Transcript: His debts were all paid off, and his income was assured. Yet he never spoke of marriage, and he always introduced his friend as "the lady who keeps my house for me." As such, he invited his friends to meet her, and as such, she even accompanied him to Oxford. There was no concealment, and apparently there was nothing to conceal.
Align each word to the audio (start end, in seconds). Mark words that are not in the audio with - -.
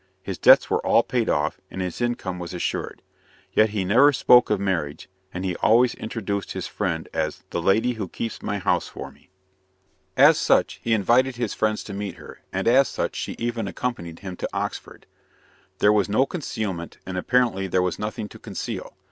His 0.23 0.39
debts 0.39 0.67
were 0.67 0.83
all 0.83 1.03
paid 1.03 1.29
off, 1.29 1.61
and 1.69 1.79
his 1.79 2.01
income 2.01 2.39
was 2.39 2.55
assured. 2.55 3.03
Yet 3.53 3.69
he 3.69 3.85
never 3.85 4.11
spoke 4.11 4.49
of 4.49 4.59
marriage, 4.59 5.07
and 5.31 5.45
he 5.45 5.55
always 5.57 5.93
introduced 5.93 6.53
his 6.53 6.65
friend 6.65 7.07
as 7.13 7.43
"the 7.51 7.61
lady 7.61 7.93
who 7.93 8.07
keeps 8.07 8.41
my 8.41 8.57
house 8.57 8.87
for 8.87 9.11
me." 9.11 9.29
As 10.17 10.39
such, 10.39 10.79
he 10.83 10.95
invited 10.95 11.35
his 11.35 11.53
friends 11.53 11.83
to 11.83 11.93
meet 11.93 12.15
her, 12.15 12.41
and 12.51 12.67
as 12.67 12.87
such, 12.87 13.15
she 13.15 13.35
even 13.37 13.67
accompanied 13.67 14.21
him 14.21 14.35
to 14.37 14.49
Oxford. 14.53 15.05
There 15.77 15.93
was 15.93 16.09
no 16.09 16.25
concealment, 16.25 16.97
and 17.05 17.15
apparently 17.15 17.67
there 17.67 17.83
was 17.83 17.99
nothing 17.99 18.27
to 18.29 18.39
conceal. 18.39 18.97